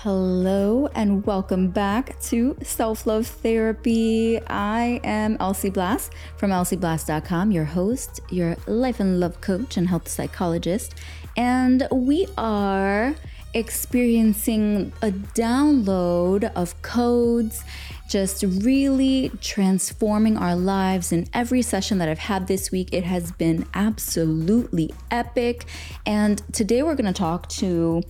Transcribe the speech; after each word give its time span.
Hello 0.00 0.90
and 0.94 1.24
welcome 1.24 1.70
back 1.70 2.20
to 2.20 2.54
Self 2.62 3.06
Love 3.06 3.26
Therapy. 3.26 4.38
I 4.46 5.00
am 5.02 5.38
Elsie 5.40 5.70
Blass 5.70 6.10
from 6.36 6.50
elsieblast.com, 6.50 7.50
your 7.50 7.64
host, 7.64 8.20
your 8.28 8.56
life 8.66 9.00
and 9.00 9.18
love 9.18 9.40
coach, 9.40 9.78
and 9.78 9.88
health 9.88 10.06
psychologist. 10.06 10.96
And 11.38 11.88
we 11.90 12.26
are 12.36 13.14
experiencing 13.54 14.92
a 15.02 15.10
download 15.10 16.50
of 16.54 16.80
codes, 16.82 17.64
just 18.08 18.42
really 18.42 19.30
transforming 19.40 20.36
our 20.36 20.54
lives. 20.54 21.12
In 21.12 21.26
every 21.32 21.62
session 21.62 21.98
that 21.98 22.08
I've 22.08 22.18
had 22.18 22.46
this 22.46 22.70
week, 22.70 22.90
it 22.92 23.04
has 23.04 23.32
been 23.32 23.66
absolutely 23.74 24.92
epic. 25.10 25.64
And 26.04 26.42
today 26.52 26.82
we're 26.82 26.94
going 26.94 27.12
to 27.12 27.18
talk 27.18 27.48
to 27.50 28.02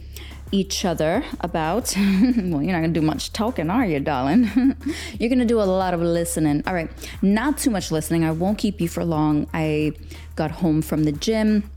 each 0.52 0.84
other 0.84 1.24
about. 1.40 1.94
well, 1.96 2.62
you're 2.62 2.72
not 2.72 2.80
gonna 2.80 2.88
do 2.88 3.02
much 3.02 3.32
talking, 3.32 3.70
are 3.70 3.84
you, 3.84 4.00
darling? 4.00 4.76
you're 5.18 5.28
gonna 5.28 5.44
do 5.44 5.60
a 5.60 5.64
lot 5.64 5.94
of 5.94 6.00
listening. 6.00 6.62
All 6.66 6.74
right, 6.74 6.90
not 7.22 7.58
too 7.58 7.70
much 7.70 7.90
listening. 7.90 8.24
I 8.24 8.30
won't 8.30 8.58
keep 8.58 8.80
you 8.80 8.88
for 8.88 9.04
long. 9.04 9.48
I 9.52 9.92
got 10.36 10.50
home 10.50 10.82
from 10.82 11.04
the 11.04 11.12
gym 11.12 11.70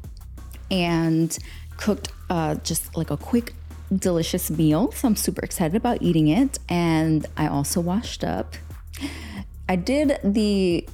and 0.69 1.35
cooked 1.77 2.09
uh, 2.30 2.55
just 2.55 2.95
like 2.95 3.09
a 3.09 3.17
quick, 3.17 3.53
delicious 3.95 4.49
meal. 4.49 4.91
So 4.91 5.07
I'm 5.07 5.16
super 5.16 5.41
excited 5.41 5.75
about 5.75 6.02
eating 6.02 6.27
it. 6.27 6.59
And 6.67 7.25
I 7.38 7.47
also 7.47 7.81
washed 7.81 8.23
up. 8.23 8.55
I 9.67 9.75
did 9.75 10.20
the 10.23 10.88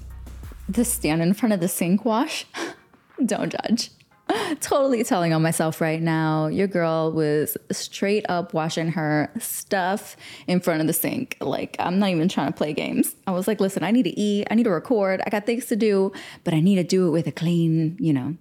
the 0.68 0.84
stand 0.84 1.22
in 1.22 1.34
front 1.34 1.54
of 1.54 1.60
the 1.60 1.68
sink 1.68 2.06
wash. 2.06 2.46
Don't 3.26 3.52
judge. 3.52 3.92
totally 4.60 5.04
telling 5.04 5.34
on 5.34 5.42
myself 5.42 5.82
right 5.82 6.02
now. 6.02 6.48
Your 6.48 6.68
girl 6.68 7.12
was 7.12 7.58
straight 7.72 8.26
up 8.30 8.54
washing 8.54 8.90
her 8.92 9.32
stuff 9.40 10.18
in 10.48 10.60
front 10.60 10.82
of 10.82 10.88
the 10.88 10.94
sink. 10.94 11.38
Like, 11.40 11.76
I'm 11.80 12.00
not 12.00 12.10
even 12.10 12.28
trying 12.28 12.48
to 12.48 12.58
play 12.58 12.74
games. 12.74 13.16
I 13.28 13.32
was 13.32 13.48
like, 13.48 13.60
listen, 13.60 13.84
I 13.84 13.92
need 13.92 14.04
to 14.04 14.20
eat, 14.20 14.48
I 14.50 14.56
need 14.56 14.64
to 14.64 14.72
record, 14.72 15.22
I 15.26 15.30
got 15.30 15.46
things 15.46 15.66
to 15.68 15.76
do, 15.76 16.12
but 16.44 16.54
I 16.54 16.60
need 16.60 16.76
to 16.76 16.84
do 16.84 17.08
it 17.08 17.12
with 17.12 17.28
a 17.28 17.32
clean, 17.32 17.98
you 18.00 18.14
know, 18.14 18.36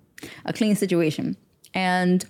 a 0.44 0.52
clean 0.52 0.76
situation. 0.76 1.36
And 1.74 2.24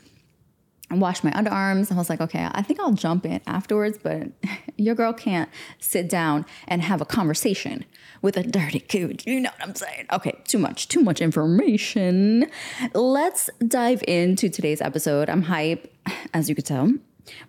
I 0.95 0.97
washed 0.97 1.25
my 1.25 1.33
underarms. 1.33 1.91
I 1.91 1.97
was 1.97 2.09
like, 2.09 2.21
okay, 2.21 2.49
I 2.53 2.63
think 2.63 2.79
I'll 2.79 2.93
jump 2.93 3.27
in 3.27 3.41
afterwards, 3.49 3.99
but 4.01 4.29
your 4.77 4.95
girl 4.95 5.13
can't 5.13 5.51
sit 5.81 6.09
down 6.09 6.47
and 6.69 6.83
have 6.83 7.01
a 7.01 7.05
conversation 7.05 7.85
with 8.23 8.37
a 8.37 8.45
dirty 8.45 8.79
coot. 8.79 9.27
You 9.27 9.41
know 9.41 9.51
what 9.59 9.69
I'm 9.69 9.75
saying? 9.75 10.07
Okay, 10.13 10.41
too 10.47 10.59
much, 10.59 10.87
too 10.87 11.01
much 11.01 11.21
information. 11.21 12.47
Let's 12.95 13.51
dive 13.67 14.05
into 14.07 14.49
today's 14.49 14.81
episode. 14.81 15.29
I'm 15.29 15.43
hype, 15.43 15.93
as 16.35 16.49
you 16.49 16.55
could 16.55 16.67
tell. 16.67 16.93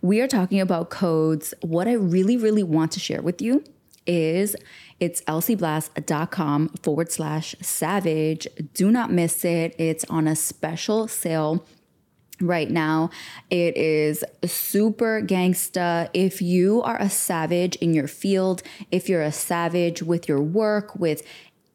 We 0.02 0.21
are 0.21 0.27
talking 0.27 0.59
about 0.59 0.89
codes. 0.89 1.53
What 1.61 1.87
I 1.87 1.93
really, 1.93 2.37
really 2.37 2.63
want 2.63 2.93
to 2.93 2.99
share 2.99 3.21
with 3.21 3.43
you 3.43 3.63
is 4.07 4.55
it's 4.99 5.21
elsieblast.com 5.23 6.69
forward 6.81 7.11
slash 7.11 7.55
savage. 7.61 8.47
Do 8.73 8.91
not 8.91 9.11
miss 9.11 9.45
it. 9.45 9.75
It's 9.77 10.05
on 10.05 10.27
a 10.27 10.35
special 10.35 11.07
sale 11.07 11.63
right 12.41 12.69
now. 12.69 13.09
It 13.50 13.78
is 13.78 14.23
super 14.45 15.22
gangsta. 15.22 16.09
If 16.14 16.42
you 16.42 16.81
are 16.83 17.02
a 17.02 17.09
savage 17.09 17.75
in 17.77 17.94
your 17.94 18.08
field, 18.08 18.64
if 18.92 19.09
you're 19.09 19.22
a 19.22 19.31
savage 19.31 20.02
with 20.02 20.27
your 20.27 20.42
work, 20.42 20.95
with 20.95 21.23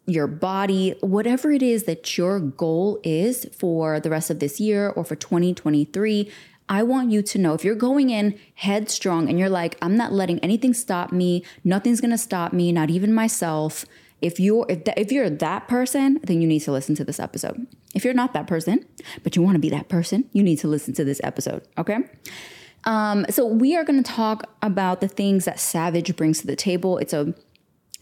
your 0.06 0.26
body, 0.26 0.94
whatever 1.00 1.52
it 1.52 1.62
is 1.62 1.84
that 1.84 2.18
your 2.18 2.40
goal 2.40 3.00
is 3.04 3.46
for 3.56 4.00
the 4.00 4.10
rest 4.10 4.30
of 4.30 4.40
this 4.40 4.58
year 4.58 4.88
or 4.88 5.04
for 5.04 5.16
2023, 5.16 6.30
I 6.68 6.82
want 6.84 7.10
you 7.10 7.22
to 7.22 7.38
know 7.38 7.54
if 7.54 7.64
you're 7.64 7.74
going 7.74 8.10
in 8.10 8.38
headstrong 8.54 9.28
and 9.28 9.38
you're 9.38 9.48
like, 9.48 9.76
I'm 9.82 9.96
not 9.96 10.12
letting 10.12 10.38
anything 10.40 10.72
stop 10.72 11.12
me, 11.12 11.44
nothing's 11.64 12.00
gonna 12.00 12.18
stop 12.18 12.52
me, 12.52 12.72
not 12.72 12.90
even 12.90 13.12
myself 13.12 13.84
if 14.20 14.38
you're 14.38 14.66
if, 14.68 14.84
that, 14.84 14.98
if 14.98 15.12
you're 15.12 15.30
that 15.30 15.68
person 15.68 16.20
then 16.24 16.40
you 16.40 16.48
need 16.48 16.60
to 16.60 16.72
listen 16.72 16.94
to 16.94 17.04
this 17.04 17.20
episode 17.20 17.66
if 17.94 18.04
you're 18.04 18.14
not 18.14 18.32
that 18.32 18.46
person 18.46 18.84
but 19.22 19.36
you 19.36 19.42
want 19.42 19.54
to 19.54 19.60
be 19.60 19.70
that 19.70 19.88
person 19.88 20.28
you 20.32 20.42
need 20.42 20.56
to 20.56 20.68
listen 20.68 20.94
to 20.94 21.04
this 21.04 21.20
episode 21.24 21.62
okay? 21.78 21.98
Um, 22.84 23.26
so 23.30 23.46
we 23.46 23.76
are 23.76 23.84
going 23.84 24.02
to 24.02 24.10
talk 24.10 24.48
about 24.62 25.00
the 25.00 25.08
things 25.08 25.44
that 25.44 25.60
savage 25.60 26.14
brings 26.16 26.40
to 26.40 26.46
the 26.46 26.56
table. 26.56 26.98
It's 26.98 27.12
a 27.12 27.34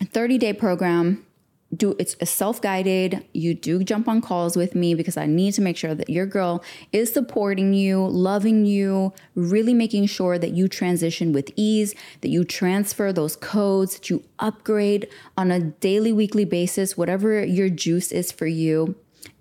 30 0.05 0.39
day 0.39 0.53
program. 0.53 1.25
Do 1.77 1.95
it's 1.99 2.17
a 2.19 2.25
self-guided 2.25 3.27
you 3.35 3.53
do 3.53 3.85
jump 3.85 4.09
on 4.09 4.23
calls 4.23 4.57
with 4.57 4.75
me 4.75 4.95
because 4.95 5.19
i 5.19 5.27
need 5.27 5.53
to 5.53 5.61
make 5.61 5.77
sure 5.77 5.95
that 5.95 6.09
your 6.09 6.25
girl 6.25 6.65
is 6.93 7.13
supporting 7.13 7.75
you 7.75 8.07
loving 8.07 8.65
you 8.65 9.13
really 9.35 9.75
making 9.75 10.07
sure 10.07 10.39
that 10.39 10.53
you 10.53 10.67
transition 10.67 11.31
with 11.35 11.51
ease 11.57 11.95
that 12.23 12.31
you 12.31 12.43
transfer 12.43 13.13
those 13.13 13.37
codes 13.37 13.97
that 13.97 14.09
you 14.09 14.25
upgrade 14.39 15.11
on 15.37 15.51
a 15.51 15.61
daily 15.61 16.11
weekly 16.11 16.47
basis 16.47 16.97
whatever 16.97 17.45
your 17.45 17.69
juice 17.69 18.13
is 18.13 18.33
for 18.33 18.47
you 18.47 18.97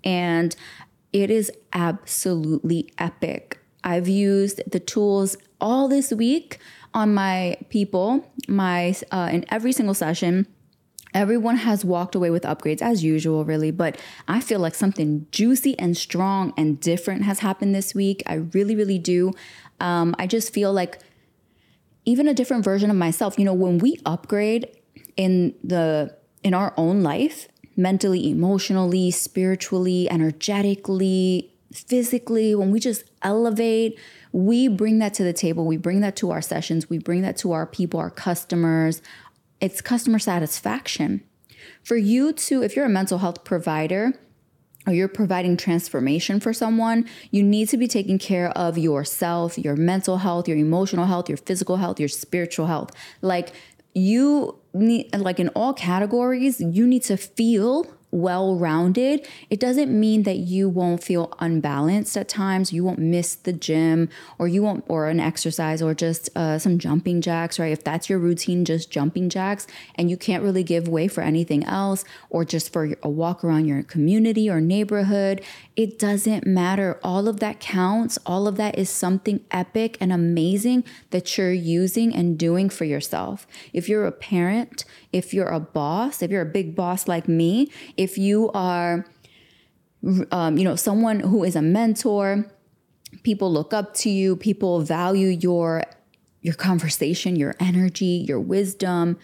and 0.08 0.56
it 1.12 1.30
is 1.30 1.52
absolutely 1.72 2.90
epic 2.98 3.58
i've 3.84 4.08
used 4.08 4.62
the 4.70 4.80
tools 4.80 5.36
all 5.60 5.88
this 5.88 6.12
week 6.12 6.58
on 6.94 7.12
my 7.12 7.56
people 7.68 8.06
my 8.48 8.94
uh, 9.12 9.28
in 9.30 9.44
every 9.50 9.72
single 9.72 9.94
session 9.94 10.46
Everyone 11.14 11.56
has 11.56 11.84
walked 11.84 12.14
away 12.14 12.30
with 12.30 12.42
upgrades 12.42 12.82
as 12.82 13.02
usual, 13.02 13.44
really, 13.44 13.70
but 13.70 13.98
I 14.26 14.40
feel 14.40 14.60
like 14.60 14.74
something 14.74 15.26
juicy 15.30 15.78
and 15.78 15.96
strong 15.96 16.52
and 16.56 16.78
different 16.78 17.22
has 17.22 17.38
happened 17.38 17.74
this 17.74 17.94
week. 17.94 18.22
I 18.26 18.34
really, 18.34 18.76
really 18.76 18.98
do. 18.98 19.32
Um, 19.80 20.14
I 20.18 20.26
just 20.26 20.52
feel 20.52 20.72
like 20.72 20.98
even 22.04 22.28
a 22.28 22.34
different 22.34 22.62
version 22.62 22.90
of 22.90 22.96
myself. 22.96 23.38
You 23.38 23.46
know, 23.46 23.54
when 23.54 23.78
we 23.78 23.96
upgrade 24.04 24.68
in 25.16 25.54
the 25.64 26.14
in 26.42 26.52
our 26.52 26.74
own 26.76 27.02
life, 27.02 27.48
mentally, 27.78 28.28
emotionally, 28.28 29.10
spiritually, 29.10 30.10
energetically, 30.10 31.54
physically, 31.72 32.54
when 32.54 32.70
we 32.70 32.80
just 32.80 33.04
elevate, 33.22 33.98
we 34.32 34.68
bring 34.68 34.98
that 34.98 35.14
to 35.14 35.22
the 35.22 35.32
table. 35.32 35.64
We 35.64 35.76
bring 35.76 36.00
that 36.00 36.16
to 36.16 36.30
our 36.30 36.42
sessions. 36.42 36.90
We 36.90 36.98
bring 36.98 37.22
that 37.22 37.36
to 37.38 37.52
our 37.52 37.66
people, 37.66 38.00
our 38.00 38.10
customers, 38.10 39.00
it's 39.60 39.80
customer 39.80 40.18
satisfaction. 40.18 41.22
For 41.82 41.96
you 41.96 42.32
to, 42.32 42.62
if 42.62 42.76
you're 42.76 42.84
a 42.84 42.90
mental 42.90 43.18
health 43.18 43.44
provider, 43.44 44.12
or 44.86 44.92
you're 44.92 45.08
providing 45.08 45.56
transformation 45.56 46.40
for 46.40 46.52
someone, 46.52 47.06
you 47.30 47.42
need 47.42 47.68
to 47.68 47.76
be 47.76 47.86
taking 47.86 48.18
care 48.18 48.48
of 48.50 48.78
yourself, 48.78 49.58
your 49.58 49.76
mental 49.76 50.18
health, 50.18 50.48
your 50.48 50.56
emotional 50.56 51.04
health, 51.06 51.28
your 51.28 51.36
physical 51.36 51.76
health, 51.76 52.00
your 52.00 52.08
spiritual 52.08 52.66
health. 52.66 52.90
Like 53.20 53.52
you 53.94 54.57
like 54.74 55.40
in 55.40 55.48
all 55.50 55.72
categories, 55.72 56.60
you 56.60 56.86
need 56.86 57.02
to 57.04 57.16
feel 57.16 57.86
well 58.10 58.56
rounded, 58.56 59.26
it 59.50 59.60
doesn't 59.60 59.90
mean 59.90 60.22
that 60.22 60.38
you 60.38 60.68
won't 60.68 61.02
feel 61.02 61.32
unbalanced 61.40 62.16
at 62.16 62.28
times. 62.28 62.72
You 62.72 62.84
won't 62.84 62.98
miss 62.98 63.34
the 63.34 63.52
gym 63.52 64.08
or 64.38 64.48
you 64.48 64.62
won't, 64.62 64.84
or 64.88 65.08
an 65.08 65.20
exercise 65.20 65.82
or 65.82 65.94
just 65.94 66.30
uh, 66.36 66.58
some 66.58 66.78
jumping 66.78 67.20
jacks, 67.20 67.58
right? 67.58 67.72
If 67.72 67.84
that's 67.84 68.08
your 68.08 68.18
routine, 68.18 68.64
just 68.64 68.90
jumping 68.90 69.28
jacks, 69.28 69.66
and 69.94 70.10
you 70.10 70.16
can't 70.16 70.42
really 70.42 70.62
give 70.62 70.88
way 70.88 71.08
for 71.08 71.20
anything 71.20 71.64
else 71.64 72.04
or 72.30 72.44
just 72.44 72.72
for 72.72 72.96
a 73.02 73.08
walk 73.08 73.44
around 73.44 73.66
your 73.66 73.82
community 73.82 74.48
or 74.48 74.60
neighborhood, 74.60 75.42
it 75.76 75.98
doesn't 75.98 76.46
matter. 76.46 76.98
All 77.02 77.28
of 77.28 77.40
that 77.40 77.60
counts. 77.60 78.18
All 78.26 78.48
of 78.48 78.56
that 78.56 78.78
is 78.78 78.90
something 78.90 79.44
epic 79.50 79.96
and 80.00 80.12
amazing 80.12 80.84
that 81.10 81.36
you're 81.36 81.52
using 81.52 82.14
and 82.14 82.38
doing 82.38 82.68
for 82.68 82.84
yourself. 82.84 83.46
If 83.72 83.88
you're 83.88 84.06
a 84.06 84.12
parent, 84.12 84.84
if 85.12 85.32
you're 85.32 85.48
a 85.48 85.60
boss, 85.60 86.22
if 86.22 86.30
you're 86.30 86.42
a 86.42 86.46
big 86.46 86.74
boss 86.74 87.06
like 87.06 87.28
me, 87.28 87.70
if 87.98 88.16
you 88.16 88.50
are, 88.54 89.04
um, 90.30 90.56
you 90.56 90.64
know, 90.64 90.76
someone 90.76 91.20
who 91.20 91.44
is 91.44 91.56
a 91.56 91.62
mentor, 91.62 92.46
people 93.24 93.52
look 93.52 93.74
up 93.74 93.92
to 93.94 94.08
you, 94.08 94.36
people 94.36 94.80
value 94.80 95.28
your 95.28 95.82
your 96.40 96.54
conversation, 96.54 97.34
your 97.34 97.54
energy, 97.58 98.24
your 98.26 98.38
wisdom, 98.38 99.18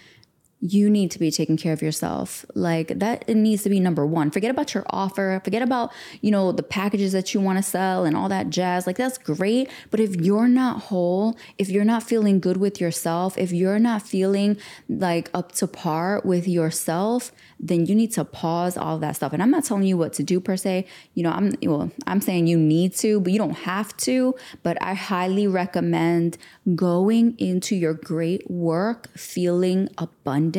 you 0.66 0.88
need 0.88 1.10
to 1.10 1.18
be 1.18 1.30
taking 1.30 1.58
care 1.58 1.74
of 1.74 1.82
yourself. 1.82 2.46
Like 2.54 2.98
that 2.98 3.24
it 3.28 3.34
needs 3.34 3.62
to 3.64 3.68
be 3.68 3.80
number 3.80 4.06
1. 4.06 4.30
Forget 4.30 4.50
about 4.50 4.72
your 4.72 4.84
offer, 4.88 5.40
forget 5.44 5.60
about, 5.60 5.92
you 6.22 6.30
know, 6.30 6.52
the 6.52 6.62
packages 6.62 7.12
that 7.12 7.34
you 7.34 7.40
want 7.40 7.58
to 7.58 7.62
sell 7.62 8.06
and 8.06 8.16
all 8.16 8.30
that 8.30 8.48
jazz. 8.48 8.86
Like 8.86 8.96
that's 8.96 9.18
great, 9.18 9.68
but 9.90 10.00
if 10.00 10.16
you're 10.16 10.48
not 10.48 10.84
whole, 10.84 11.36
if 11.58 11.68
you're 11.68 11.84
not 11.84 12.02
feeling 12.02 12.40
good 12.40 12.56
with 12.56 12.80
yourself, 12.80 13.36
if 13.36 13.52
you're 13.52 13.78
not 13.78 14.00
feeling 14.00 14.56
like 14.88 15.30
up 15.34 15.52
to 15.52 15.66
par 15.66 16.22
with 16.24 16.48
yourself, 16.48 17.30
then 17.60 17.86
you 17.86 17.94
need 17.94 18.12
to 18.12 18.24
pause 18.24 18.76
all 18.76 18.98
that 18.98 19.16
stuff. 19.16 19.32
And 19.32 19.42
I'm 19.42 19.50
not 19.50 19.64
telling 19.64 19.84
you 19.84 19.98
what 19.98 20.12
to 20.14 20.22
do 20.22 20.40
per 20.40 20.56
se. 20.56 20.86
You 21.12 21.24
know, 21.24 21.30
I'm 21.30 21.52
well, 21.62 21.90
I'm 22.06 22.20
saying 22.20 22.46
you 22.46 22.58
need 22.58 22.94
to, 22.96 23.20
but 23.20 23.32
you 23.32 23.38
don't 23.38 23.50
have 23.50 23.96
to. 23.98 24.34
But 24.62 24.76
I 24.82 24.94
highly 24.94 25.46
recommend 25.46 26.38
going 26.74 27.38
into 27.38 27.76
your 27.76 27.94
great 27.94 28.50
work 28.50 29.08
feeling 29.16 29.88
abundant, 29.98 30.53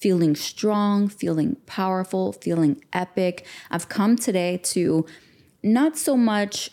feeling 0.00 0.36
strong, 0.36 1.08
feeling 1.08 1.56
powerful, 1.66 2.32
feeling 2.32 2.82
epic. 2.92 3.46
I've 3.70 3.88
come 3.88 4.16
today 4.16 4.58
to 4.64 5.06
not 5.62 5.96
so 5.96 6.16
much 6.16 6.70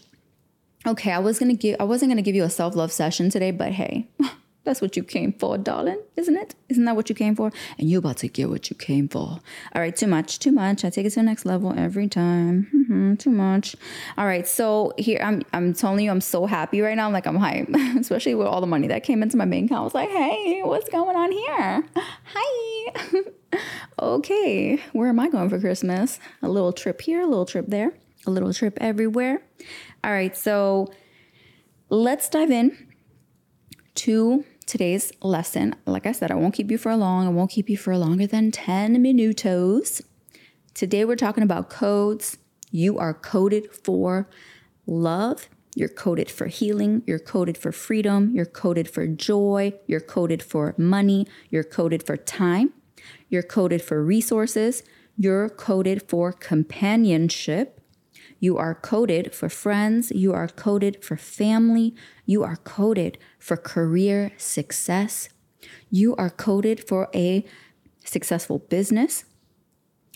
okay, 0.88 1.12
I 1.12 1.20
was 1.20 1.40
going 1.40 1.50
to 1.50 1.58
give 1.58 1.78
I 1.80 1.84
wasn't 1.84 2.10
going 2.10 2.18
to 2.18 2.24
give 2.24 2.36
you 2.36 2.44
a 2.44 2.50
self-love 2.50 2.92
session 2.92 3.30
today, 3.30 3.52
but 3.52 3.72
hey, 3.72 4.08
That's 4.66 4.82
what 4.82 4.98
you 4.98 5.04
came 5.04 5.32
for, 5.32 5.60
darling, 5.60 6.02
isn't 6.16 6.36
it? 6.36 6.56
Isn't 6.70 6.86
that 6.86 6.96
what 6.96 7.08
you 7.08 7.14
came 7.14 7.36
for? 7.36 7.52
And 7.78 7.88
you're 7.88 8.00
about 8.00 8.18
to 8.18 8.28
get 8.28 8.50
what 8.50 8.68
you 8.72 8.76
came 8.76 9.08
for. 9.08 9.20
All 9.20 9.42
right, 9.76 9.96
too 9.96 10.08
much, 10.08 10.40
too 10.40 10.52
much. 10.52 10.84
I 10.84 10.90
take 10.90 11.06
it 11.06 11.12
to 11.12 11.18
the 11.18 11.24
next 11.24 11.46
level 11.46 11.72
every 11.78 12.08
time. 12.08 12.68
Mm-hmm, 12.76 13.16
too 13.16 13.30
much. 13.30 13.76
All 14.18 14.26
right, 14.26 14.48
so 14.48 14.92
here 14.98 15.20
I'm. 15.22 15.44
I'm 15.54 15.74
telling 15.74 16.04
you, 16.04 16.10
I'm 16.10 16.20
so 16.20 16.48
happy 16.48 16.82
right 16.82 16.96
now. 16.98 17.06
I'm 17.06 17.14
like 17.14 17.28
I'm 17.28 17.36
hype, 17.36 17.70
especially 18.00 18.34
with 18.34 18.48
all 18.48 18.60
the 18.60 18.68
money 18.68 18.88
that 18.88 19.04
came 19.04 19.22
into 19.22 19.38
my 19.38 19.46
bank 19.46 19.68
account. 19.68 19.82
I 19.82 19.84
was 19.84 19.94
like, 19.94 20.10
hey, 20.10 20.62
what's 20.64 20.90
going 20.90 21.16
on 21.16 21.32
here? 21.32 21.84
Hi. 22.34 22.94
okay, 24.02 24.82
where 24.94 25.10
am 25.10 25.20
I 25.20 25.30
going 25.30 25.50
for 25.50 25.60
Christmas? 25.60 26.20
A 26.42 26.50
little 26.50 26.74
trip 26.74 27.02
here, 27.02 27.22
a 27.22 27.28
little 27.28 27.46
trip 27.46 27.68
there, 27.68 27.94
a 28.26 28.32
little 28.32 28.52
trip 28.52 28.80
everywhere. 28.82 29.44
All 30.04 30.12
right, 30.12 30.36
so 30.36 30.92
let's 31.90 32.30
dive 32.30 32.50
in 32.50 32.88
to 33.96 34.44
today's 34.66 35.12
lesson. 35.22 35.76
Like 35.86 36.06
I 36.06 36.12
said, 36.12 36.32
I 36.32 36.36
won't 36.36 36.54
keep 36.54 36.72
you 36.72 36.78
for 36.78 36.96
long. 36.96 37.28
I 37.28 37.30
won't 37.30 37.52
keep 37.52 37.70
you 37.70 37.78
for 37.78 37.98
longer 37.98 38.28
than 38.28 38.52
10 38.52 38.98
minutos. 38.98 40.02
Today 40.74 41.06
we're 41.06 41.16
talking 41.16 41.44
about 41.44 41.70
codes. 41.70 42.38
You 42.72 42.98
are 42.98 43.14
coded 43.14 43.72
for 43.72 44.28
love. 44.86 45.48
You're 45.76 45.90
coded 45.90 46.32
for 46.32 46.48
healing. 46.48 47.04
You're 47.06 47.20
coded 47.20 47.58
for 47.58 47.72
freedom. 47.72 48.32
You're 48.34 48.46
coded 48.46 48.90
for 48.90 49.08
joy. 49.08 49.74
You're 49.88 50.00
coded 50.00 50.42
for 50.42 50.74
money. 50.78 51.28
You're 51.50 51.64
coded 51.64 52.04
for 52.04 52.18
time. 52.18 52.74
You're 53.30 53.44
coded 53.44 53.82
for 53.82 54.04
resources. 54.04 54.84
You're 55.18 55.50
coded 55.50 56.04
for 56.10 56.32
companionship. 56.32 57.82
You 58.40 58.58
are 58.58 58.76
coded 58.76 59.34
for 59.34 59.50
friends. 59.50 60.12
You 60.12 60.34
are 60.34 60.48
coded 60.48 61.04
for 61.04 61.18
family. 61.18 61.96
You 62.26 62.44
are 62.44 62.58
coded 62.58 63.18
for 63.40 63.58
career 63.58 64.32
success. 64.38 65.30
You 65.90 66.16
are 66.16 66.30
coded 66.30 66.88
for 66.88 67.10
a 67.14 67.46
successful 68.04 68.60
business. 68.60 69.26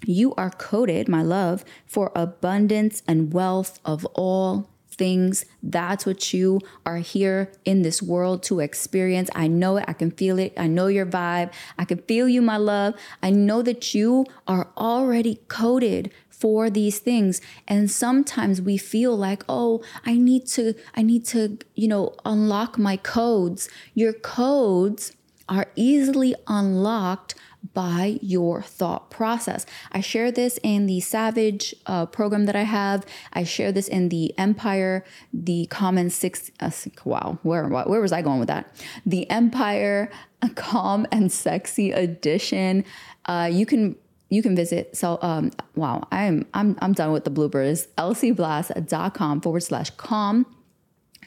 You 0.05 0.33
are 0.35 0.51
coded, 0.51 1.09
my 1.09 1.23
love, 1.23 1.65
for 1.85 2.11
abundance 2.15 3.03
and 3.07 3.33
wealth 3.33 3.79
of 3.83 4.05
all 4.13 4.69
things. 4.91 5.45
That's 5.63 6.05
what 6.05 6.33
you 6.33 6.59
are 6.85 6.97
here 6.97 7.51
in 7.65 7.81
this 7.81 8.01
world 8.01 8.43
to 8.43 8.59
experience. 8.59 9.29
I 9.33 9.47
know 9.47 9.77
it. 9.77 9.85
I 9.87 9.93
can 9.93 10.11
feel 10.11 10.37
it. 10.39 10.53
I 10.57 10.67
know 10.67 10.87
your 10.87 11.05
vibe. 11.05 11.51
I 11.77 11.85
can 11.85 11.99
feel 11.99 12.27
you, 12.27 12.41
my 12.41 12.57
love. 12.57 12.93
I 13.23 13.29
know 13.29 13.61
that 13.61 13.93
you 13.93 14.25
are 14.47 14.69
already 14.77 15.39
coded 15.47 16.11
for 16.39 16.69
these 16.69 16.99
things 16.99 17.41
and 17.67 17.91
sometimes 17.91 18.61
we 18.61 18.77
feel 18.77 19.15
like 19.15 19.43
oh 19.49 19.83
i 20.05 20.15
need 20.15 20.47
to 20.47 20.73
i 20.95 21.01
need 21.01 21.25
to 21.25 21.57
you 21.75 21.87
know 21.87 22.15
unlock 22.25 22.77
my 22.77 22.95
codes 22.97 23.69
your 23.93 24.13
codes 24.13 25.13
are 25.49 25.67
easily 25.75 26.33
unlocked 26.47 27.35
by 27.73 28.19
your 28.21 28.61
thought 28.61 29.09
process. 29.09 29.65
I 29.91 29.99
share 29.99 30.31
this 30.31 30.59
in 30.63 30.85
the 30.85 31.01
Savage 31.01 31.75
uh, 31.85 32.05
program 32.05 32.45
that 32.45 32.55
I 32.55 32.63
have. 32.63 33.05
I 33.33 33.43
share 33.43 33.71
this 33.71 33.87
in 33.87 34.09
the 34.09 34.33
Empire, 34.37 35.03
the 35.33 35.65
Common 35.67 36.09
Six. 36.09 36.51
Uh, 36.59 36.71
wow, 37.03 37.39
where 37.43 37.67
where 37.67 38.01
was 38.01 38.11
I 38.11 38.21
going 38.21 38.39
with 38.39 38.47
that? 38.47 38.73
The 39.05 39.29
Empire 39.29 40.09
Calm 40.55 41.05
and 41.11 41.31
Sexy 41.31 41.91
Edition. 41.91 42.85
Uh, 43.25 43.49
you 43.51 43.65
can 43.65 43.95
you 44.29 44.41
can 44.41 44.55
visit 44.55 44.95
so 44.95 45.17
um 45.21 45.51
wow 45.75 46.07
i'm 46.11 46.45
i'm 46.53 46.77
i'm 46.81 46.93
done 46.93 47.11
with 47.11 47.23
the 47.23 47.31
bloopers. 47.31 47.87
elsieblast.com 47.97 49.41
forward 49.41 49.61
slash 49.61 49.89
calm 49.91 50.45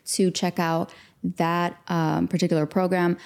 to 0.04 0.30
check 0.30 0.58
out 0.58 0.92
that 1.22 1.80
um, 1.86 2.26
particular 2.26 2.66
program. 2.66 3.16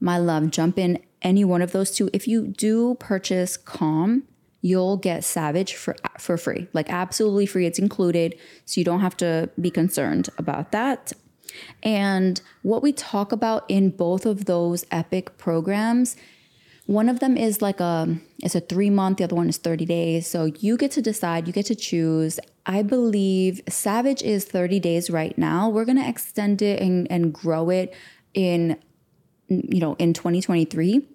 My 0.00 0.18
love 0.18 0.50
jump 0.50 0.78
in 0.78 1.02
any 1.22 1.42
one 1.44 1.62
of 1.62 1.72
those 1.72 1.90
two. 1.90 2.10
If 2.12 2.28
you 2.28 2.46
do 2.46 2.96
purchase 2.96 3.56
calm 3.56 4.24
you'll 4.62 4.96
get 4.96 5.22
savage 5.22 5.74
for 5.74 5.94
for 6.18 6.36
free 6.36 6.66
like 6.72 6.90
absolutely 6.90 7.46
free. 7.46 7.66
It's 7.66 7.78
included 7.78 8.36
so 8.64 8.80
you 8.80 8.84
don't 8.84 9.00
have 9.00 9.16
to 9.18 9.50
be 9.60 9.70
concerned 9.70 10.28
about 10.38 10.72
that. 10.72 11.12
And 11.82 12.40
what 12.62 12.82
we 12.82 12.92
talk 12.92 13.32
about 13.32 13.64
in 13.68 13.90
both 13.90 14.26
of 14.26 14.46
those 14.46 14.84
epic 14.90 15.38
programs 15.38 16.16
one 16.86 17.08
of 17.08 17.20
them 17.20 17.36
is 17.36 17.60
like 17.60 17.80
a 17.80 18.16
it's 18.42 18.54
a 18.54 18.60
3 18.60 18.90
month, 18.90 19.18
the 19.18 19.24
other 19.24 19.36
one 19.36 19.48
is 19.48 19.58
30 19.58 19.84
days. 19.86 20.26
So 20.26 20.44
you 20.58 20.76
get 20.76 20.92
to 20.92 21.02
decide, 21.02 21.46
you 21.46 21.52
get 21.52 21.66
to 21.66 21.74
choose. 21.74 22.38
I 22.64 22.82
believe 22.82 23.60
Savage 23.68 24.22
is 24.22 24.44
30 24.44 24.80
days 24.80 25.10
right 25.10 25.36
now. 25.36 25.68
We're 25.68 25.84
going 25.84 25.98
to 25.98 26.08
extend 26.08 26.62
it 26.62 26.80
and 26.80 27.10
and 27.10 27.32
grow 27.32 27.70
it 27.70 27.94
in 28.34 28.78
you 29.48 29.80
know, 29.80 29.94
in 29.98 30.12
2023 30.12 31.06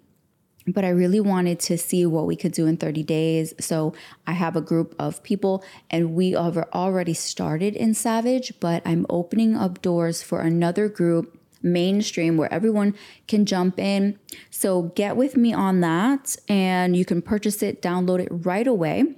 but 0.66 0.84
I 0.84 0.90
really 0.90 1.20
wanted 1.20 1.58
to 1.60 1.78
see 1.78 2.06
what 2.06 2.26
we 2.26 2.36
could 2.36 2.52
do 2.52 2.66
in 2.66 2.76
30 2.76 3.02
days. 3.02 3.54
So 3.58 3.94
I 4.26 4.32
have 4.32 4.56
a 4.56 4.60
group 4.60 4.94
of 4.98 5.22
people 5.22 5.64
and 5.90 6.14
we 6.14 6.32
have 6.32 6.56
already 6.72 7.14
started 7.14 7.74
in 7.74 7.94
Savage, 7.94 8.54
but 8.60 8.82
I'm 8.86 9.06
opening 9.10 9.56
up 9.56 9.82
doors 9.82 10.22
for 10.22 10.40
another 10.40 10.88
group 10.88 11.38
mainstream 11.62 12.36
where 12.36 12.52
everyone 12.52 12.94
can 13.28 13.46
jump 13.46 13.78
in. 13.78 14.18
So 14.50 14.82
get 14.94 15.16
with 15.16 15.36
me 15.36 15.52
on 15.52 15.80
that 15.80 16.36
and 16.48 16.96
you 16.96 17.04
can 17.04 17.22
purchase 17.22 17.62
it, 17.62 17.82
download 17.82 18.20
it 18.20 18.28
right 18.30 18.66
away 18.66 19.14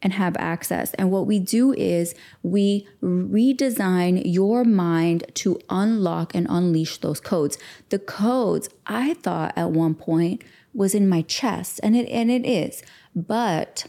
and 0.00 0.12
have 0.12 0.36
access. 0.38 0.94
And 0.94 1.10
what 1.10 1.26
we 1.26 1.38
do 1.38 1.72
is 1.72 2.14
we 2.42 2.86
redesign 3.02 4.22
your 4.24 4.64
mind 4.64 5.24
to 5.34 5.58
unlock 5.68 6.34
and 6.34 6.46
unleash 6.48 6.98
those 6.98 7.20
codes. 7.20 7.58
The 7.88 7.98
codes 7.98 8.68
I 8.86 9.14
thought 9.14 9.52
at 9.56 9.70
one 9.70 9.94
point 9.94 10.42
was 10.72 10.94
in 10.94 11.08
my 11.08 11.22
chest 11.22 11.80
and 11.82 11.96
it 11.96 12.08
and 12.08 12.30
it 12.30 12.46
is. 12.46 12.82
But 13.14 13.86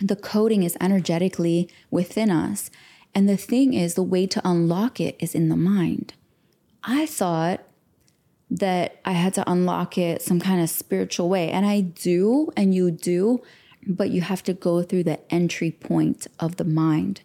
the 0.00 0.16
coding 0.16 0.62
is 0.62 0.76
energetically 0.80 1.68
within 1.90 2.30
us. 2.30 2.70
And 3.14 3.28
the 3.28 3.36
thing 3.36 3.74
is 3.74 3.94
the 3.94 4.02
way 4.02 4.26
to 4.26 4.40
unlock 4.44 5.00
it 5.00 5.16
is 5.18 5.34
in 5.34 5.48
the 5.48 5.56
mind. 5.56 6.14
I 6.82 7.06
thought 7.06 7.64
that 8.50 9.00
I 9.04 9.12
had 9.12 9.34
to 9.34 9.50
unlock 9.50 9.98
it 9.98 10.22
some 10.22 10.40
kind 10.40 10.62
of 10.62 10.70
spiritual 10.70 11.28
way. 11.28 11.50
And 11.50 11.66
I 11.66 11.80
do, 11.80 12.50
and 12.56 12.74
you 12.74 12.90
do, 12.90 13.42
but 13.86 14.10
you 14.10 14.22
have 14.22 14.42
to 14.44 14.54
go 14.54 14.82
through 14.82 15.04
the 15.04 15.20
entry 15.32 15.70
point 15.70 16.26
of 16.38 16.56
the 16.56 16.64
mind 16.64 17.22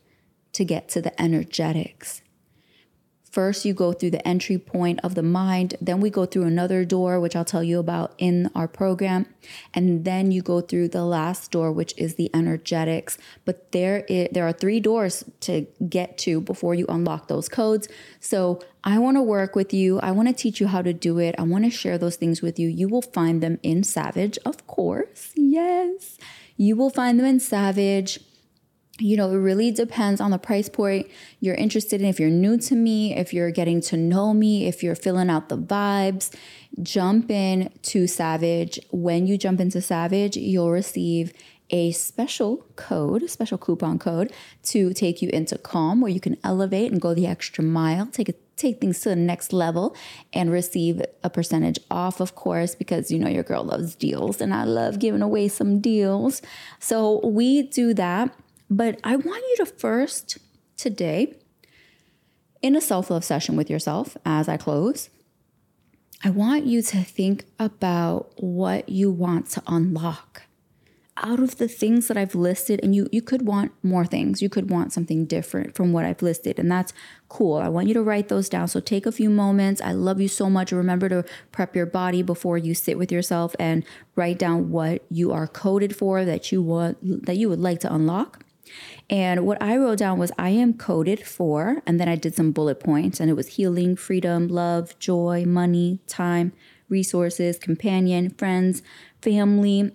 to 0.53 0.65
get 0.65 0.89
to 0.89 1.01
the 1.01 1.19
energetics. 1.21 2.21
First, 3.33 3.65
you 3.65 3.73
go 3.73 3.93
through 3.93 4.11
the 4.11 4.27
entry 4.27 4.59
point 4.59 4.99
of 5.03 5.15
the 5.15 5.23
mind, 5.23 5.73
then 5.81 5.99
we 5.99 6.11
go 6.11 6.27
through 6.27 6.43
another 6.43 6.85
door, 6.85 7.19
which 7.19 7.35
I'll 7.35 7.43
tell 7.43 7.63
you 7.63 7.79
about 7.79 8.13
in 8.19 8.51
our 8.53 8.67
program, 8.67 9.25
and 9.73 10.05
then 10.05 10.29
you 10.29 10.43
go 10.43 10.61
through 10.61 10.89
the 10.89 11.03
last 11.03 11.49
door, 11.49 11.71
which 11.71 11.95
is 11.97 12.13
the 12.13 12.29
energetics. 12.31 13.17
But 13.43 13.71
there, 13.71 14.05
is, 14.07 14.27
there 14.33 14.45
are 14.47 14.51
three 14.51 14.79
doors 14.79 15.23
to 15.39 15.65
get 15.89 16.19
to 16.19 16.41
before 16.41 16.75
you 16.75 16.85
unlock 16.87 17.27
those 17.27 17.49
codes. 17.49 17.87
So 18.19 18.61
I 18.83 18.99
want 18.99 19.17
to 19.17 19.23
work 19.23 19.55
with 19.55 19.73
you. 19.73 19.99
I 20.01 20.11
want 20.11 20.27
to 20.27 20.33
teach 20.35 20.61
you 20.61 20.67
how 20.67 20.83
to 20.83 20.93
do 20.93 21.17
it. 21.17 21.33
I 21.39 21.41
want 21.41 21.63
to 21.65 21.71
share 21.71 21.97
those 21.97 22.17
things 22.17 22.43
with 22.43 22.59
you. 22.59 22.67
You 22.67 22.87
will 22.87 23.01
find 23.01 23.41
them 23.41 23.57
in 23.63 23.81
Savage, 23.81 24.37
of 24.45 24.67
course. 24.67 25.31
Yes, 25.33 26.19
you 26.55 26.75
will 26.75 26.91
find 26.91 27.17
them 27.17 27.25
in 27.25 27.39
Savage 27.39 28.19
you 28.99 29.17
know, 29.17 29.31
it 29.31 29.37
really 29.37 29.71
depends 29.71 30.21
on 30.21 30.29
the 30.29 30.37
price 30.37 30.69
point 30.69 31.09
you're 31.39 31.55
interested 31.55 31.99
in. 31.99 32.07
If 32.07 32.19
you're 32.19 32.29
new 32.29 32.57
to 32.57 32.75
me, 32.75 33.15
if 33.15 33.33
you're 33.33 33.49
getting 33.49 33.81
to 33.81 33.97
know 33.97 34.33
me, 34.33 34.67
if 34.67 34.83
you're 34.83 34.95
filling 34.95 35.31
out 35.31 35.49
the 35.49 35.57
vibes, 35.57 36.33
jump 36.81 37.31
in 37.31 37.71
to 37.83 38.05
Savage. 38.05 38.79
When 38.91 39.25
you 39.25 39.37
jump 39.37 39.59
into 39.59 39.81
Savage, 39.81 40.37
you'll 40.37 40.71
receive 40.71 41.33
a 41.71 41.91
special 41.91 42.65
code, 42.75 43.23
a 43.23 43.27
special 43.27 43.57
coupon 43.57 43.97
code 43.97 44.31
to 44.63 44.93
take 44.93 45.23
you 45.23 45.29
into 45.29 45.57
Calm, 45.57 45.99
where 45.99 46.11
you 46.11 46.19
can 46.19 46.37
elevate 46.43 46.91
and 46.91 47.01
go 47.01 47.15
the 47.15 47.25
extra 47.25 47.63
mile, 47.63 48.05
take 48.07 48.29
it 48.29 48.39
take 48.55 48.79
things 48.79 49.01
to 49.01 49.09
the 49.09 49.15
next 49.15 49.51
level 49.51 49.95
and 50.31 50.51
receive 50.51 51.01
a 51.23 51.29
percentage 51.29 51.79
off, 51.89 52.19
of 52.19 52.35
course, 52.35 52.75
because 52.75 53.09
you 53.09 53.17
know 53.17 53.27
your 53.27 53.43
girl 53.43 53.63
loves 53.63 53.95
deals 53.95 54.39
and 54.39 54.53
I 54.53 54.63
love 54.63 54.99
giving 54.99 55.23
away 55.23 55.47
some 55.47 55.79
deals. 55.79 56.41
So 56.79 57.19
we 57.25 57.63
do 57.63 57.95
that 57.95 58.33
but 58.77 58.99
I 59.03 59.15
want 59.15 59.43
you 59.49 59.55
to 59.57 59.65
first 59.65 60.39
today, 60.77 61.35
in 62.61 62.75
a 62.75 62.81
self 62.81 63.11
love 63.11 63.23
session 63.23 63.55
with 63.55 63.69
yourself 63.69 64.17
as 64.25 64.49
I 64.49 64.57
close, 64.57 65.09
I 66.23 66.29
want 66.29 66.65
you 66.65 66.81
to 66.81 67.03
think 67.03 67.45
about 67.59 68.31
what 68.41 68.89
you 68.89 69.11
want 69.11 69.49
to 69.51 69.63
unlock 69.67 70.43
out 71.17 71.39
of 71.39 71.57
the 71.57 71.67
things 71.67 72.07
that 72.07 72.17
I've 72.17 72.33
listed, 72.33 72.79
and 72.81 72.95
you 72.95 73.07
you 73.11 73.21
could 73.21 73.45
want 73.45 73.71
more 73.83 74.05
things. 74.05 74.41
You 74.41 74.49
could 74.49 74.71
want 74.71 74.91
something 74.91 75.25
different 75.25 75.75
from 75.75 75.93
what 75.93 76.05
I've 76.05 76.23
listed, 76.23 76.57
and 76.57 76.71
that's 76.71 76.93
cool. 77.29 77.57
I 77.57 77.69
want 77.69 77.87
you 77.87 77.93
to 77.93 78.01
write 78.01 78.29
those 78.29 78.49
down. 78.49 78.67
So 78.69 78.79
take 78.79 79.05
a 79.05 79.11
few 79.11 79.29
moments. 79.29 79.81
I 79.81 79.91
love 79.91 80.19
you 80.19 80.27
so 80.27 80.49
much. 80.49 80.71
Remember 80.71 81.09
to 81.09 81.23
prep 81.51 81.75
your 81.75 81.85
body 81.85 82.23
before 82.23 82.57
you 82.57 82.73
sit 82.73 82.97
with 82.97 83.11
yourself 83.11 83.55
and 83.59 83.85
write 84.15 84.39
down 84.39 84.71
what 84.71 85.03
you 85.09 85.31
are 85.31 85.47
coded 85.47 85.95
for 85.95 86.25
that 86.25 86.51
you 86.51 86.63
want 86.63 87.25
that 87.27 87.37
you 87.37 87.49
would 87.49 87.61
like 87.61 87.79
to 87.81 87.93
unlock. 87.93 88.42
And 89.09 89.45
what 89.45 89.61
I 89.61 89.77
wrote 89.77 89.99
down 89.99 90.17
was 90.17 90.31
I 90.37 90.49
am 90.49 90.73
coded 90.73 91.25
for, 91.25 91.81
and 91.85 91.99
then 91.99 92.07
I 92.07 92.15
did 92.15 92.35
some 92.35 92.51
bullet 92.51 92.79
points, 92.79 93.19
and 93.19 93.29
it 93.29 93.33
was 93.33 93.47
healing, 93.47 93.95
freedom, 93.95 94.47
love, 94.47 94.97
joy, 94.99 95.45
money, 95.45 95.99
time, 96.07 96.53
resources, 96.89 97.57
companion, 97.57 98.29
friends, 98.29 98.81
family, 99.21 99.91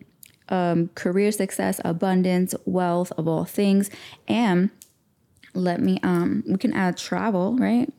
um, 0.49 0.89
career 0.95 1.33
success, 1.33 1.81
abundance, 1.85 2.55
wealth 2.65 3.13
of 3.17 3.27
all 3.29 3.45
things. 3.45 3.91
And 4.27 4.71
let 5.55 5.81
me, 5.81 5.99
um, 6.03 6.45
we 6.47 6.57
can 6.57 6.73
add 6.73 6.97
travel, 6.97 7.57
right? 7.57 7.93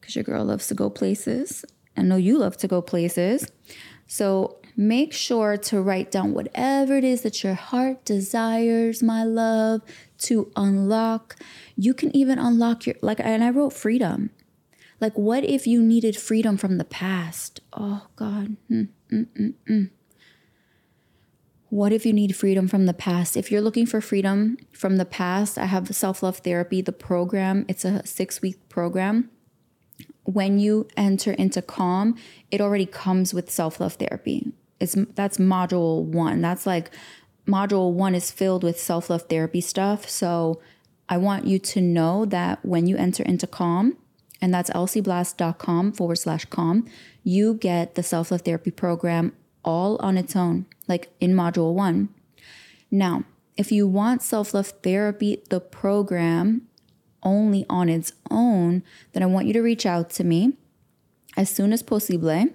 Because 0.00 0.16
your 0.16 0.24
girl 0.24 0.44
loves 0.44 0.66
to 0.68 0.74
go 0.74 0.90
places. 0.90 1.64
I 1.96 2.02
know 2.02 2.16
you 2.16 2.38
love 2.38 2.56
to 2.58 2.68
go 2.68 2.80
places. 2.80 3.50
So 4.06 4.59
make 4.76 5.12
sure 5.12 5.56
to 5.56 5.80
write 5.80 6.10
down 6.10 6.34
whatever 6.34 6.96
it 6.96 7.04
is 7.04 7.22
that 7.22 7.42
your 7.42 7.54
heart 7.54 8.04
desires, 8.04 9.02
my 9.02 9.24
love, 9.24 9.82
to 10.18 10.50
unlock. 10.56 11.36
You 11.76 11.94
can 11.94 12.14
even 12.14 12.38
unlock 12.38 12.86
your, 12.86 12.96
like, 13.02 13.20
and 13.20 13.42
I 13.42 13.50
wrote 13.50 13.72
freedom. 13.72 14.30
Like, 15.00 15.16
what 15.16 15.44
if 15.44 15.66
you 15.66 15.82
needed 15.82 16.16
freedom 16.16 16.56
from 16.56 16.76
the 16.76 16.84
past? 16.84 17.60
Oh, 17.72 18.06
God. 18.16 18.56
Mm, 18.70 18.88
mm, 19.10 19.54
mm. 19.68 19.90
What 21.70 21.92
if 21.92 22.04
you 22.04 22.12
need 22.12 22.34
freedom 22.34 22.66
from 22.66 22.86
the 22.86 22.92
past? 22.92 23.36
If 23.36 23.52
you're 23.52 23.60
looking 23.60 23.86
for 23.86 24.00
freedom 24.00 24.58
from 24.72 24.96
the 24.96 25.04
past, 25.04 25.56
I 25.56 25.66
have 25.66 25.94
self 25.94 26.20
love 26.20 26.38
therapy, 26.38 26.82
the 26.82 26.92
program. 26.92 27.64
It's 27.68 27.84
a 27.84 28.04
six 28.04 28.42
week 28.42 28.68
program. 28.68 29.30
When 30.24 30.58
you 30.58 30.88
enter 30.96 31.32
into 31.32 31.62
calm, 31.62 32.16
it 32.50 32.60
already 32.60 32.86
comes 32.86 33.32
with 33.32 33.50
self 33.50 33.80
love 33.80 33.94
therapy. 33.94 34.52
It's 34.80 34.96
that's 35.14 35.36
module 35.36 36.04
one. 36.04 36.40
That's 36.40 36.66
like 36.66 36.90
module 37.46 37.92
one 37.92 38.14
is 38.14 38.30
filled 38.30 38.64
with 38.64 38.80
self 38.80 39.10
love 39.10 39.22
therapy 39.28 39.60
stuff. 39.60 40.08
So 40.08 40.60
I 41.08 41.16
want 41.16 41.46
you 41.46 41.58
to 41.58 41.80
know 41.80 42.24
that 42.26 42.64
when 42.64 42.86
you 42.86 42.96
enter 42.96 43.22
into 43.22 43.46
calm, 43.46 43.96
and 44.40 44.54
that's 44.54 44.70
elsieblast.com 44.70 45.92
forward 45.92 46.16
slash 46.16 46.44
calm, 46.46 46.86
you 47.22 47.54
get 47.54 47.94
the 47.94 48.02
self 48.02 48.30
love 48.30 48.42
therapy 48.42 48.70
program 48.70 49.32
all 49.64 49.96
on 49.98 50.16
its 50.16 50.34
own, 50.34 50.66
like 50.88 51.12
in 51.20 51.34
module 51.34 51.74
one. 51.74 52.08
Now, 52.90 53.24
if 53.56 53.70
you 53.70 53.86
want 53.86 54.22
self 54.22 54.54
love 54.54 54.68
therapy, 54.82 55.42
the 55.50 55.60
program 55.60 56.62
only 57.22 57.66
on 57.68 57.88
its 57.88 58.12
own, 58.30 58.82
then 59.12 59.22
I 59.22 59.26
want 59.26 59.46
you 59.46 59.52
to 59.52 59.60
reach 59.60 59.84
out 59.84 60.08
to 60.10 60.24
me 60.24 60.54
as 61.40 61.48
soon 61.48 61.72
as 61.72 61.82
possible. 61.82 62.46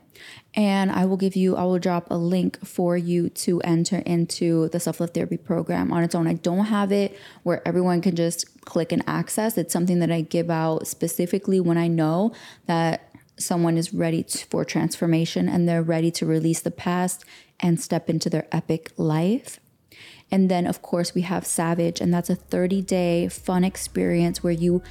And 0.53 0.91
I 0.91 1.05
will 1.05 1.17
give 1.17 1.35
you, 1.35 1.55
I 1.55 1.63
will 1.63 1.79
drop 1.79 2.05
a 2.11 2.17
link 2.17 2.63
for 2.63 2.95
you 2.95 3.29
to 3.29 3.59
enter 3.61 3.97
into 4.05 4.69
the 4.69 4.79
self 4.79 4.99
love 4.99 5.09
therapy 5.09 5.37
program 5.37 5.91
on 5.91 6.03
its 6.03 6.13
own. 6.13 6.27
I 6.27 6.33
don't 6.33 6.65
have 6.65 6.91
it 6.91 7.17
where 7.41 7.67
everyone 7.67 7.99
can 8.01 8.15
just 8.15 8.61
click 8.61 8.91
and 8.91 9.03
access. 9.07 9.57
It's 9.57 9.73
something 9.73 9.99
that 9.99 10.11
I 10.11 10.21
give 10.21 10.51
out 10.51 10.85
specifically 10.87 11.59
when 11.59 11.79
I 11.79 11.87
know 11.87 12.31
that 12.67 13.15
someone 13.37 13.75
is 13.75 13.91
ready 13.91 14.21
to, 14.23 14.45
for 14.45 14.63
transformation 14.63 15.49
and 15.49 15.67
they're 15.67 15.83
ready 15.83 16.11
to 16.11 16.25
release 16.27 16.61
the 16.61 16.71
past 16.71 17.25
and 17.59 17.81
step 17.81 18.07
into 18.07 18.29
their 18.29 18.47
epic 18.51 18.91
life. 18.97 19.59
And 20.31 20.49
then, 20.49 20.65
of 20.65 20.81
course, 20.81 21.13
we 21.13 21.21
have 21.21 21.45
Savage, 21.45 22.01
and 22.01 22.13
that's 22.13 22.29
a 22.29 22.35
30 22.35 22.81
day 22.81 23.27
fun 23.27 23.63
experience 23.63 24.43
where 24.43 24.53
you 24.53 24.81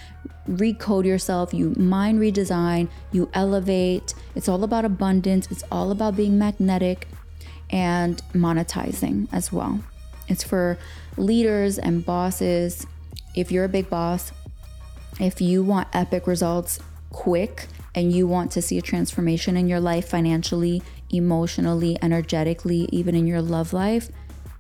recode 0.49 1.05
yourself, 1.05 1.53
you 1.53 1.71
mind 1.77 2.21
redesign, 2.21 2.89
you 3.13 3.29
elevate. 3.35 4.15
It's 4.35 4.49
all 4.49 4.63
about 4.63 4.85
abundance, 4.85 5.51
it's 5.51 5.65
all 5.73 5.91
about 5.91 6.17
being 6.17 6.39
magnetic 6.39 7.09
and 7.71 8.23
monetizing 8.33 9.29
as 9.33 9.53
well. 9.53 9.81
It's 10.29 10.45
for 10.45 10.79
leaders 11.17 11.79
and 11.79 12.05
bosses. 12.05 12.87
If 13.35 13.51
you're 13.51 13.65
a 13.65 13.69
big 13.69 13.91
boss, 13.91 14.33
if 15.19 15.41
you 15.41 15.63
want 15.63 15.89
epic 15.93 16.27
results 16.27 16.79
quick, 17.11 17.67
and 17.95 18.13
you 18.13 18.27
want 18.27 18.51
to 18.53 18.63
see 18.63 18.77
a 18.79 18.83
transformation 18.83 19.57
in 19.57 19.69
your 19.69 19.81
life 19.81 20.09
financially, 20.09 20.83
emotionally, 21.11 21.97
energetically, 22.03 22.89
even 22.91 23.15
in 23.15 23.27
your 23.27 23.41
love 23.41 23.73
life, 23.73 24.11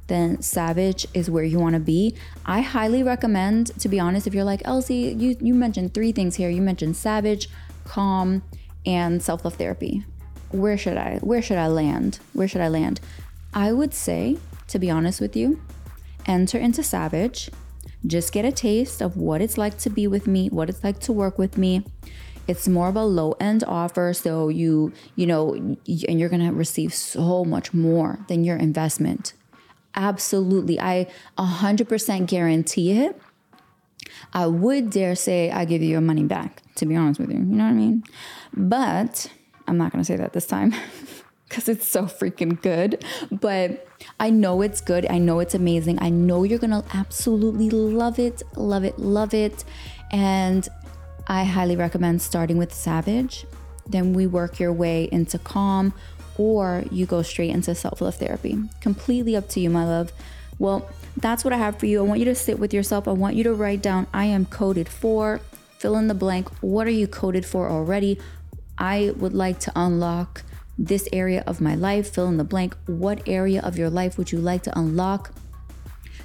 then 0.06 0.42
Savage 0.42 1.06
is 1.14 1.30
where 1.30 1.44
you 1.44 1.58
want 1.58 1.74
to 1.74 1.80
be. 1.80 2.14
I 2.44 2.60
highly 2.60 3.02
recommend, 3.02 3.78
to 3.80 3.88
be 3.88 3.98
honest, 3.98 4.26
if 4.26 4.34
you're 4.34 4.44
like, 4.44 4.62
Elsie, 4.64 5.14
you, 5.18 5.36
you 5.40 5.54
mentioned 5.54 5.94
three 5.94 6.12
things 6.12 6.36
here. 6.36 6.50
You 6.50 6.60
mentioned 6.60 6.96
Savage, 6.96 7.48
Calm, 7.84 8.42
and 8.86 9.22
self 9.22 9.44
love 9.44 9.54
therapy. 9.54 10.04
Where 10.50 10.76
should 10.78 10.96
I 10.96 11.18
where 11.18 11.42
should 11.42 11.58
I 11.58 11.66
land? 11.68 12.18
Where 12.32 12.46
should 12.46 12.60
I 12.60 12.68
land? 12.68 13.00
I 13.52 13.72
would 13.72 13.94
say, 13.94 14.38
to 14.68 14.78
be 14.78 14.90
honest 14.90 15.20
with 15.20 15.36
you, 15.36 15.60
enter 16.26 16.58
into 16.58 16.82
Savage. 16.82 17.50
Just 18.06 18.32
get 18.32 18.44
a 18.44 18.52
taste 18.52 19.00
of 19.00 19.16
what 19.16 19.40
it's 19.40 19.56
like 19.56 19.78
to 19.78 19.90
be 19.90 20.06
with 20.06 20.26
me, 20.26 20.48
what 20.48 20.68
it's 20.68 20.84
like 20.84 21.00
to 21.00 21.12
work 21.12 21.38
with 21.38 21.56
me. 21.56 21.84
It's 22.46 22.68
more 22.68 22.88
of 22.88 22.96
a 22.96 23.04
low 23.04 23.32
end 23.40 23.64
offer. 23.66 24.12
So 24.12 24.48
you, 24.48 24.92
you 25.16 25.26
know, 25.26 25.54
and 25.54 25.78
you're 25.86 26.28
going 26.28 26.46
to 26.46 26.52
receive 26.52 26.92
so 26.92 27.44
much 27.44 27.72
more 27.72 28.18
than 28.28 28.44
your 28.44 28.58
investment. 28.58 29.32
Absolutely. 29.96 30.80
I 30.80 31.06
100% 31.38 32.26
guarantee 32.26 32.92
it. 32.92 33.20
I 34.32 34.46
would 34.46 34.90
dare 34.90 35.14
say 35.14 35.50
I 35.50 35.64
give 35.64 35.82
you 35.82 35.88
your 35.88 36.00
money 36.00 36.24
back, 36.24 36.62
to 36.76 36.86
be 36.86 36.96
honest 36.96 37.20
with 37.20 37.30
you. 37.30 37.38
You 37.38 37.44
know 37.44 37.64
what 37.64 37.70
I 37.70 37.74
mean? 37.74 38.04
But 38.52 39.30
I'm 39.66 39.78
not 39.78 39.92
going 39.92 40.02
to 40.02 40.06
say 40.06 40.16
that 40.16 40.32
this 40.32 40.46
time 40.46 40.74
because 41.48 41.68
it's 41.68 41.86
so 41.86 42.04
freaking 42.04 42.60
good. 42.60 43.04
But 43.30 43.86
I 44.18 44.30
know 44.30 44.62
it's 44.62 44.80
good. 44.80 45.06
I 45.08 45.18
know 45.18 45.40
it's 45.40 45.54
amazing. 45.54 46.02
I 46.02 46.10
know 46.10 46.42
you're 46.42 46.58
going 46.58 46.70
to 46.70 46.84
absolutely 46.92 47.70
love 47.70 48.18
it, 48.18 48.42
love 48.56 48.84
it, 48.84 48.98
love 48.98 49.34
it. 49.34 49.64
And 50.10 50.68
I 51.26 51.44
highly 51.44 51.76
recommend 51.76 52.20
starting 52.20 52.56
with 52.56 52.74
Savage. 52.74 53.46
Then 53.86 54.14
we 54.14 54.26
work 54.26 54.58
your 54.58 54.72
way 54.72 55.08
into 55.12 55.38
Calm, 55.38 55.92
or 56.38 56.84
you 56.90 57.06
go 57.06 57.22
straight 57.22 57.50
into 57.50 57.74
self 57.74 58.00
love 58.00 58.16
therapy. 58.16 58.58
Completely 58.80 59.36
up 59.36 59.48
to 59.50 59.60
you, 59.60 59.70
my 59.70 59.84
love. 59.84 60.12
Well, 60.58 60.88
that's 61.16 61.44
what 61.44 61.52
I 61.52 61.58
have 61.58 61.78
for 61.78 61.86
you. 61.86 62.00
I 62.00 62.02
want 62.02 62.20
you 62.20 62.24
to 62.26 62.34
sit 62.34 62.58
with 62.58 62.74
yourself. 62.74 63.06
I 63.06 63.12
want 63.12 63.36
you 63.36 63.44
to 63.44 63.54
write 63.54 63.82
down, 63.82 64.06
I 64.12 64.26
am 64.26 64.46
coded 64.46 64.88
for, 64.88 65.40
fill 65.78 65.96
in 65.96 66.08
the 66.08 66.14
blank. 66.14 66.48
What 66.60 66.86
are 66.86 66.90
you 66.90 67.06
coded 67.06 67.44
for 67.46 67.70
already? 67.70 68.18
I 68.78 69.12
would 69.16 69.34
like 69.34 69.60
to 69.60 69.72
unlock 69.76 70.42
this 70.76 71.08
area 71.12 71.44
of 71.46 71.60
my 71.60 71.76
life, 71.76 72.12
fill 72.12 72.26
in 72.26 72.36
the 72.36 72.44
blank. 72.44 72.76
What 72.86 73.28
area 73.28 73.60
of 73.62 73.78
your 73.78 73.90
life 73.90 74.18
would 74.18 74.32
you 74.32 74.38
like 74.38 74.64
to 74.64 74.76
unlock? 74.78 75.32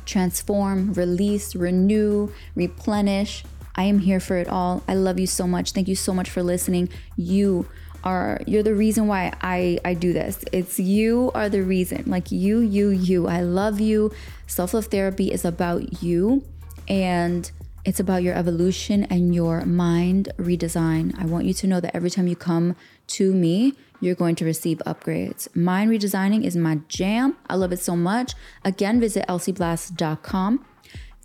Transform, 0.05 0.93
release, 0.93 1.55
renew, 1.55 2.31
replenish, 2.55 3.43
I 3.79 3.83
am 3.83 3.99
here 3.99 4.19
for 4.19 4.35
it 4.35 4.49
all. 4.49 4.83
I 4.89 4.95
love 4.95 5.21
you 5.21 5.25
so 5.25 5.47
much. 5.47 5.71
Thank 5.71 5.87
you 5.87 5.95
so 5.95 6.13
much 6.13 6.29
for 6.29 6.43
listening. 6.43 6.89
You 7.15 7.65
are 8.03 8.41
you're 8.47 8.63
the 8.63 8.75
reason 8.75 9.07
why 9.07 9.33
I 9.41 9.79
I 9.85 9.93
do 9.93 10.13
this. 10.13 10.43
It's 10.51 10.79
you 10.79 11.31
are 11.33 11.49
the 11.49 11.63
reason. 11.63 12.03
Like 12.07 12.31
you, 12.31 12.59
you, 12.59 12.89
you. 12.89 13.27
I 13.27 13.41
love 13.41 13.79
you. 13.79 14.11
Self-love 14.47 14.85
therapy 14.85 15.31
is 15.31 15.45
about 15.45 16.01
you 16.01 16.43
and 16.87 17.51
it's 17.85 17.99
about 17.99 18.23
your 18.23 18.35
evolution 18.35 19.05
and 19.05 19.33
your 19.33 19.65
mind 19.65 20.29
redesign. 20.37 21.17
I 21.19 21.25
want 21.25 21.45
you 21.45 21.53
to 21.53 21.67
know 21.67 21.79
that 21.79 21.95
every 21.95 22.09
time 22.09 22.27
you 22.27 22.35
come 22.35 22.75
to 23.07 23.33
me, 23.33 23.73
you're 24.01 24.15
going 24.15 24.35
to 24.35 24.45
receive 24.45 24.79
upgrades. 24.85 25.53
Mind 25.55 25.91
redesigning 25.91 26.43
is 26.43 26.55
my 26.55 26.79
jam. 26.87 27.37
I 27.49 27.55
love 27.55 27.71
it 27.71 27.79
so 27.79 27.95
much. 27.95 28.33
Again, 28.63 28.99
visit 28.99 29.25
elsieblast.com 29.27 30.65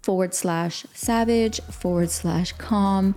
forward 0.02 0.34
slash 0.34 0.84
savage 0.92 1.60
forward 1.62 2.10
slash 2.10 2.52
calm. 2.52 3.14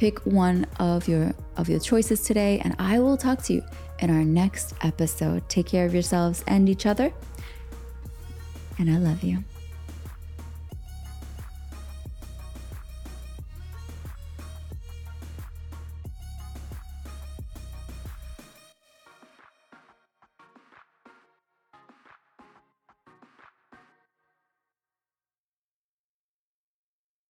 Pick 0.00 0.20
one 0.20 0.66
of 0.78 1.06
your 1.08 1.34
of 1.58 1.68
your 1.68 1.78
choices 1.78 2.22
today, 2.22 2.58
and 2.64 2.74
I 2.78 3.00
will 3.00 3.18
talk 3.18 3.42
to 3.42 3.52
you 3.52 3.62
in 3.98 4.08
our 4.08 4.24
next 4.24 4.72
episode. 4.80 5.46
Take 5.50 5.66
care 5.66 5.84
of 5.84 5.92
yourselves 5.92 6.42
and 6.46 6.70
each 6.70 6.86
other. 6.86 7.12
And 8.78 8.90
I 8.90 8.96
love 8.96 9.22
you. 9.22 9.44